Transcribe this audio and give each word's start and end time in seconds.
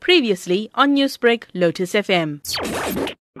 Previously 0.00 0.70
on 0.74 0.94
Newsbreak, 0.94 1.44
Lotus 1.54 1.92
FM. 1.94 2.40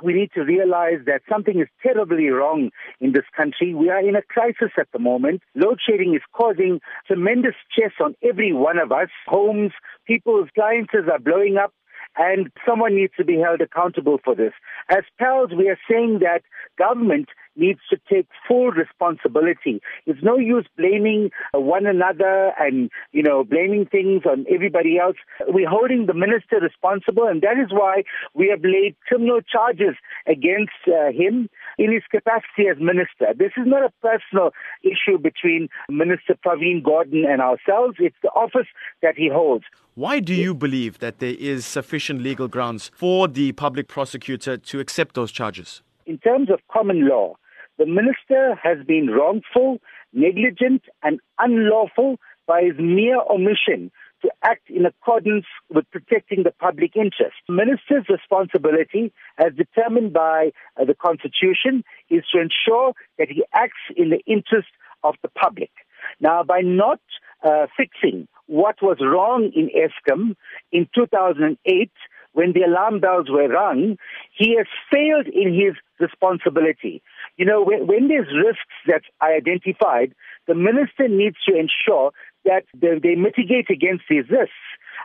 We 0.02 0.14
need 0.14 0.30
to 0.34 0.42
realize 0.42 1.00
that 1.06 1.22
something 1.28 1.60
is 1.60 1.68
terribly 1.82 2.28
wrong 2.28 2.70
in 3.00 3.12
this 3.12 3.24
country. 3.36 3.74
We 3.74 3.90
are 3.90 4.00
in 4.00 4.16
a 4.16 4.22
crisis 4.22 4.70
at 4.78 4.88
the 4.92 4.98
moment. 4.98 5.42
Load 5.54 5.78
shedding 5.86 6.14
is 6.14 6.22
causing 6.32 6.80
tremendous 7.06 7.54
stress 7.70 7.92
on 8.00 8.14
every 8.22 8.52
one 8.52 8.78
of 8.78 8.92
us. 8.92 9.08
Homes, 9.26 9.72
people's 10.06 10.48
appliances 10.50 11.08
are 11.10 11.18
blowing 11.18 11.56
up 11.56 11.72
and 12.16 12.50
someone 12.66 12.96
needs 12.96 13.12
to 13.16 13.24
be 13.24 13.38
held 13.38 13.60
accountable 13.60 14.18
for 14.24 14.34
this. 14.34 14.52
As 14.88 15.04
pals, 15.18 15.50
we 15.56 15.68
are 15.68 15.78
saying 15.88 16.20
that 16.20 16.42
government 16.78 17.28
needs 17.56 17.80
to 17.90 17.98
take 18.10 18.26
full 18.46 18.70
responsibility. 18.70 19.80
It's 20.06 20.22
no 20.22 20.38
use 20.38 20.66
blaming 20.76 21.30
one 21.52 21.86
another 21.86 22.52
and, 22.58 22.90
you 23.12 23.22
know, 23.22 23.44
blaming 23.44 23.86
things 23.86 24.22
on 24.24 24.46
everybody 24.52 24.98
else. 24.98 25.16
We're 25.46 25.68
holding 25.68 26.06
the 26.06 26.14
minister 26.14 26.60
responsible, 26.60 27.26
and 27.26 27.42
that 27.42 27.58
is 27.58 27.72
why 27.72 28.04
we 28.34 28.48
have 28.48 28.62
laid 28.62 28.96
criminal 29.06 29.40
charges 29.40 29.96
against 30.26 30.72
uh, 30.86 31.12
him 31.12 31.48
in 31.78 31.92
his 31.92 32.02
capacity 32.10 32.68
as 32.70 32.78
minister. 32.78 33.34
This 33.36 33.52
is 33.56 33.66
not 33.66 33.82
a 33.84 33.92
personal 34.00 34.52
issue 34.82 35.18
between 35.18 35.68
Minister 35.88 36.36
Pravin 36.44 36.82
Gordhan 36.82 37.26
and 37.26 37.40
ourselves. 37.40 37.96
It's 37.98 38.16
the 38.22 38.30
office 38.30 38.68
that 39.02 39.16
he 39.16 39.28
holds. 39.28 39.64
Why 39.94 40.20
do 40.20 40.34
you 40.34 40.54
believe 40.54 40.98
that 41.00 41.18
there 41.18 41.34
is 41.38 41.66
sufficient 41.66 42.22
legal 42.22 42.48
grounds 42.48 42.90
for 42.94 43.28
the 43.28 43.52
public 43.52 43.88
prosecutor 43.88 44.56
to 44.56 44.80
accept 44.80 45.14
those 45.14 45.32
charges? 45.32 45.82
In 46.06 46.18
terms 46.18 46.50
of 46.50 46.60
common 46.72 47.08
law, 47.08 47.34
the 47.80 47.86
minister 47.86 48.54
has 48.62 48.76
been 48.86 49.06
wrongful, 49.06 49.78
negligent, 50.12 50.82
and 51.02 51.18
unlawful 51.38 52.18
by 52.46 52.60
his 52.62 52.74
mere 52.78 53.16
omission 53.30 53.90
to 54.20 54.30
act 54.44 54.68
in 54.68 54.84
accordance 54.84 55.46
with 55.70 55.90
protecting 55.90 56.42
the 56.42 56.52
public 56.60 56.94
interest. 56.94 57.36
Minister's 57.48 58.04
responsibility, 58.10 59.14
as 59.38 59.54
determined 59.56 60.12
by 60.12 60.52
uh, 60.78 60.84
the 60.84 60.94
Constitution, 60.94 61.82
is 62.10 62.22
to 62.34 62.38
ensure 62.38 62.92
that 63.18 63.30
he 63.30 63.44
acts 63.54 63.80
in 63.96 64.10
the 64.10 64.20
interest 64.26 64.68
of 65.02 65.14
the 65.22 65.30
public. 65.30 65.70
Now, 66.20 66.42
by 66.42 66.60
not 66.60 67.00
uh, 67.42 67.66
fixing 67.74 68.28
what 68.46 68.76
was 68.82 68.98
wrong 69.00 69.50
in 69.56 69.70
Eskom 69.70 70.36
in 70.70 70.86
2008, 70.94 71.90
when 72.32 72.52
the 72.52 72.62
alarm 72.62 73.00
bells 73.00 73.28
were 73.28 73.48
rung, 73.48 73.96
he 74.36 74.56
has 74.56 74.66
failed 74.90 75.26
in 75.26 75.52
his 75.52 75.74
responsibility. 75.98 77.02
You 77.36 77.44
know, 77.44 77.62
when, 77.62 77.86
when 77.86 78.08
there's 78.08 78.28
risks 78.34 78.74
that 78.86 79.02
are 79.20 79.34
identified, 79.34 80.14
the 80.46 80.54
minister 80.54 81.08
needs 81.08 81.36
to 81.48 81.54
ensure 81.54 82.12
that 82.44 82.64
they, 82.74 82.98
they 83.02 83.14
mitigate 83.14 83.68
against 83.70 84.04
these 84.08 84.24
risks. 84.30 84.54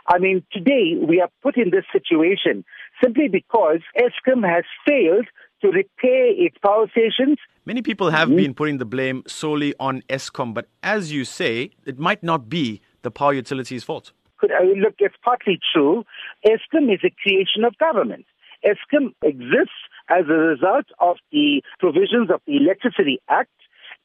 I 0.08 0.18
mean, 0.18 0.44
today 0.52 0.94
we 1.00 1.20
are 1.20 1.30
put 1.42 1.56
in 1.56 1.70
this 1.70 1.84
situation 1.92 2.64
simply 3.02 3.28
because 3.28 3.80
Eskom 3.98 4.46
has 4.48 4.64
failed 4.86 5.26
to 5.62 5.68
repair 5.68 6.26
its 6.28 6.56
power 6.58 6.86
stations. 6.90 7.38
Many 7.64 7.82
people 7.82 8.10
have 8.10 8.28
mm-hmm. 8.28 8.36
been 8.36 8.54
putting 8.54 8.78
the 8.78 8.84
blame 8.84 9.22
solely 9.26 9.74
on 9.80 10.02
Eskom, 10.02 10.54
but 10.54 10.68
as 10.82 11.12
you 11.12 11.24
say, 11.24 11.70
it 11.84 11.98
might 11.98 12.22
not 12.22 12.48
be 12.48 12.80
the 13.02 13.10
power 13.10 13.32
utility's 13.32 13.82
fault. 13.82 14.12
Could, 14.38 14.50
uh, 14.52 14.64
look, 14.76 14.94
it's 14.98 15.16
partly 15.24 15.58
true. 15.72 16.04
Eskom 16.44 16.92
is 16.92 17.00
a 17.04 17.14
creation 17.22 17.64
of 17.64 17.76
government. 17.78 18.26
Eskom 18.64 19.14
exists 19.22 19.80
as 20.08 20.24
a 20.28 20.34
result 20.34 20.86
of 21.00 21.16
the 21.32 21.62
provisions 21.78 22.30
of 22.30 22.40
the 22.46 22.56
Electricity 22.56 23.20
Act, 23.28 23.50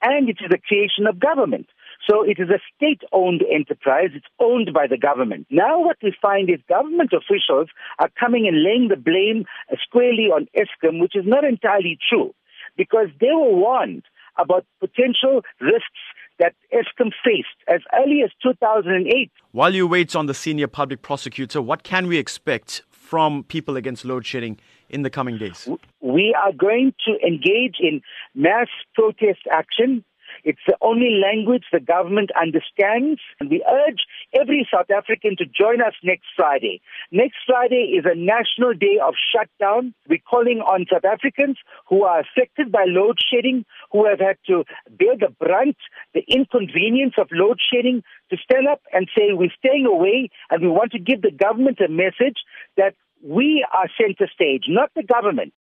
and 0.01 0.29
it 0.29 0.37
is 0.39 0.51
a 0.53 0.57
creation 0.57 1.07
of 1.07 1.19
government. 1.19 1.67
So 2.09 2.23
it 2.23 2.37
is 2.39 2.49
a 2.49 2.59
state 2.75 3.01
owned 3.11 3.43
enterprise. 3.43 4.09
It's 4.15 4.25
owned 4.39 4.73
by 4.73 4.87
the 4.87 4.97
government. 4.97 5.47
Now 5.49 5.79
what 5.79 5.97
we 6.01 6.13
find 6.19 6.49
is 6.49 6.59
government 6.67 7.11
officials 7.13 7.69
are 7.99 8.09
coming 8.19 8.47
and 8.47 8.63
laying 8.63 8.87
the 8.87 8.95
blame 8.95 9.45
squarely 9.83 10.27
on 10.33 10.47
Eskom, 10.57 10.99
which 10.99 11.15
is 11.15 11.25
not 11.25 11.43
entirely 11.43 11.99
true 12.09 12.33
because 12.75 13.07
they 13.19 13.31
were 13.31 13.55
warned 13.55 14.03
about 14.37 14.65
potential 14.79 15.41
risks 15.59 16.01
that 16.41 16.55
Eskom 16.73 17.11
faced 17.23 17.47
as 17.67 17.81
early 17.93 18.21
as 18.23 18.31
2008. 18.41 19.31
While 19.51 19.73
you 19.75 19.87
wait 19.87 20.15
on 20.15 20.25
the 20.25 20.33
senior 20.33 20.67
public 20.67 21.03
prosecutor, 21.03 21.61
what 21.61 21.83
can 21.83 22.07
we 22.07 22.17
expect 22.17 22.81
from 22.89 23.43
people 23.43 23.77
against 23.77 24.03
load 24.03 24.25
shedding 24.25 24.59
in 24.89 25.03
the 25.03 25.09
coming 25.09 25.37
days? 25.37 25.69
We 26.01 26.35
are 26.43 26.51
going 26.51 26.93
to 27.05 27.25
engage 27.25 27.75
in 27.79 28.01
mass 28.33 28.67
protest 28.95 29.41
action 29.51 30.03
it's 30.43 30.59
the 30.67 30.77
only 30.81 31.21
language 31.21 31.63
the 31.71 31.79
government 31.79 32.31
understands. 32.39 33.21
And 33.39 33.49
we 33.49 33.63
urge 33.69 34.05
every 34.33 34.67
South 34.73 34.89
African 34.89 35.35
to 35.37 35.45
join 35.45 35.81
us 35.81 35.93
next 36.03 36.27
Friday. 36.35 36.81
Next 37.11 37.37
Friday 37.45 37.95
is 37.97 38.05
a 38.05 38.15
national 38.15 38.73
day 38.73 38.99
of 39.03 39.13
shutdown. 39.33 39.93
We're 40.09 40.19
calling 40.29 40.59
on 40.59 40.85
South 40.91 41.05
Africans 41.05 41.57
who 41.87 42.03
are 42.03 42.21
affected 42.21 42.71
by 42.71 42.85
load 42.87 43.19
shedding, 43.31 43.65
who 43.91 44.05
have 44.05 44.19
had 44.19 44.37
to 44.47 44.63
bear 44.89 45.15
the 45.17 45.33
brunt, 45.39 45.77
the 46.13 46.23
inconvenience 46.27 47.13
of 47.17 47.27
load 47.31 47.59
shedding, 47.61 48.03
to 48.29 48.37
stand 48.37 48.67
up 48.67 48.81
and 48.93 49.09
say 49.17 49.33
we're 49.33 49.49
staying 49.57 49.85
away 49.85 50.29
and 50.49 50.61
we 50.61 50.67
want 50.67 50.91
to 50.91 50.99
give 50.99 51.21
the 51.21 51.31
government 51.31 51.79
a 51.79 51.89
message 51.89 52.37
that 52.77 52.95
we 53.23 53.65
are 53.71 53.87
center 53.99 54.29
stage, 54.33 54.65
not 54.67 54.91
the 54.95 55.03
government. 55.03 55.53